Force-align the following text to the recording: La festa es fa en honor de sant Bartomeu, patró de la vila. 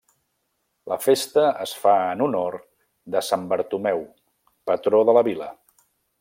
La 0.91 0.95
festa 1.01 1.43
es 1.65 1.73
fa 1.81 1.93
en 2.13 2.23
honor 2.29 2.57
de 3.17 3.23
sant 3.29 3.45
Bartomeu, 3.53 4.03
patró 4.71 5.05
de 5.11 5.17
la 5.19 5.27
vila. 5.33 5.53